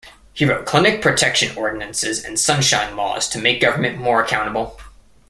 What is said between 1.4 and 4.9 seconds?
ordinances and sunshine laws to make government more accountable.